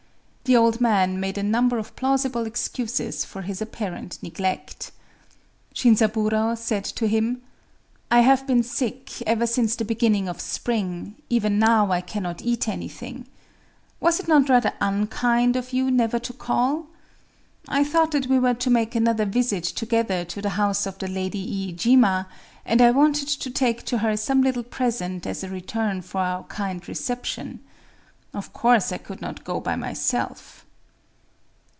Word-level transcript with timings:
The 0.43 0.57
old 0.57 0.81
man 0.81 1.17
made 1.21 1.37
a 1.37 1.43
number 1.43 1.77
of 1.77 1.95
plausible 1.95 2.45
excuses 2.45 3.23
for 3.23 3.43
his 3.43 3.61
apparent 3.61 4.21
neglect. 4.21 4.91
Shinzaburō 5.73 6.57
said 6.57 6.83
to 6.83 7.07
him:—"I 7.07 8.19
have 8.19 8.45
been 8.47 8.61
sick 8.61 9.21
ever 9.21 9.47
since 9.47 9.77
the 9.77 9.85
beginning 9.85 10.27
of 10.27 10.41
spring;—even 10.41 11.57
now 11.57 11.89
I 11.93 12.01
cannot 12.01 12.41
eat 12.41 12.67
anything…. 12.67 13.27
Was 14.01 14.19
it 14.19 14.27
not 14.27 14.49
rather 14.49 14.73
unkind 14.81 15.55
of 15.55 15.71
you 15.71 15.89
never 15.89 16.19
to 16.19 16.33
call? 16.33 16.87
I 17.69 17.85
thought 17.85 18.11
that 18.11 18.27
we 18.27 18.37
were 18.37 18.55
to 18.55 18.69
make 18.69 18.93
another 18.93 19.23
visit 19.25 19.63
together 19.63 20.25
to 20.25 20.41
the 20.41 20.49
house 20.59 20.85
of 20.85 20.97
the 20.99 21.07
Lady 21.07 21.71
Iijima; 21.71 22.25
and 22.65 22.81
I 22.81 22.91
wanted 22.91 23.29
to 23.29 23.49
take 23.49 23.83
to 23.85 23.99
her 23.99 24.17
some 24.17 24.41
little 24.41 24.63
present 24.63 25.25
as 25.25 25.45
a 25.45 25.49
return 25.49 26.01
for 26.01 26.19
our 26.19 26.43
kind 26.43 26.85
reception. 26.89 27.61
Of 28.33 28.53
course 28.53 28.93
I 28.93 28.97
could 28.97 29.19
not 29.21 29.43
go 29.43 29.59
by 29.59 29.75
myself." 29.75 30.65